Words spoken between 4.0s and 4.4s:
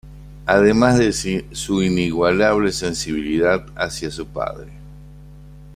su